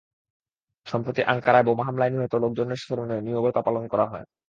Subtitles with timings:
[0.87, 4.25] সম্প্রতি আঙ্কারায় বোমা হামলায় নিহত লোকজনের স্মরণেও নীরবতা পালন করা হয়।